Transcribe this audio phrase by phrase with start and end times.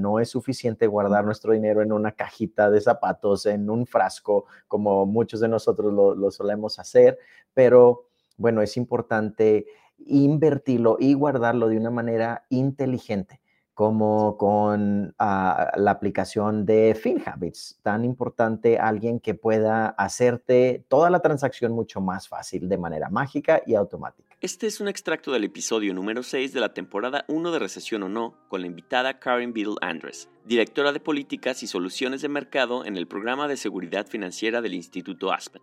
[0.00, 5.06] No es suficiente guardar nuestro dinero en una cajita de zapatos, en un frasco, como
[5.06, 7.18] muchos de nosotros lo, solemos hacer,
[7.54, 9.66] pero bueno, es importante
[9.98, 13.39] invertirlo y guardarlo de una manera inteligente
[13.80, 21.20] como con ah, la aplicación de FinHabits, tan importante alguien que pueda hacerte toda la
[21.20, 24.36] transacción mucho más fácil de manera mágica y automática.
[24.42, 28.10] Este es un extracto del episodio número 6 de la temporada 1 de Recesión o
[28.10, 32.98] No con la invitada Karen Biddle Andres, directora de políticas y soluciones de mercado en
[32.98, 35.62] el programa de seguridad financiera del Instituto Aspen.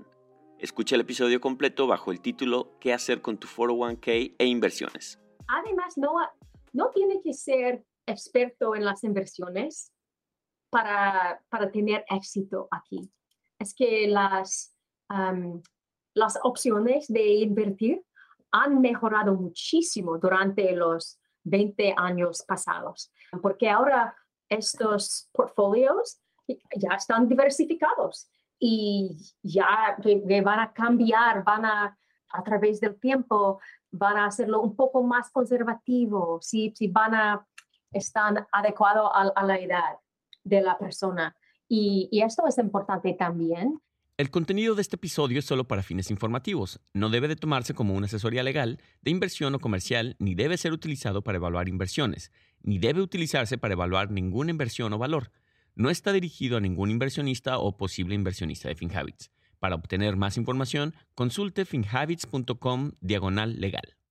[0.58, 5.20] Escucha el episodio completo bajo el título ¿Qué hacer con tu 401k e inversiones?
[5.48, 6.13] Además, no,
[6.74, 9.92] no tiene que ser experto en las inversiones
[10.70, 13.12] para, para tener éxito aquí.
[13.60, 14.76] Es que las,
[16.14, 18.04] las opciones de invertir
[18.52, 23.12] han mejorado muchísimo durante los 20 años pasados,
[23.42, 24.16] porque ahora
[24.50, 26.20] estos portfolios
[26.76, 29.98] ya están diversificados y ya
[30.44, 31.98] van a cambiar, van a,
[32.30, 33.60] a través del tiempo,
[33.92, 37.48] van a hacerlo un poco más conservativo, si, si van a
[37.91, 39.99] están adecuados a, la edad
[40.43, 41.35] de la persona.
[41.68, 43.80] Y, esto es importante también.
[44.18, 46.80] El contenido de este episodio es solo para fines informativos.
[46.93, 50.74] No debe de tomarse como una asesoría legal, de inversión o comercial, ni debe ser
[50.74, 55.32] utilizado para evaluar inversiones, ni debe utilizarse para evaluar ninguna inversión o valor.
[55.76, 59.30] No está dirigido a ningún inversionista o posible inversionista de FinHabits.
[59.60, 63.96] Para obtener más información, consulte finhabits.com diagonal legal.